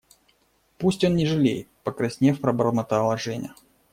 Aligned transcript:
–Пусть 0.79 1.03
он 1.03 1.15
не 1.15 1.27
жалеет,– 1.27 1.67
покраснев, 1.83 2.41
пробормотала 2.41 3.19
Женя. 3.19 3.53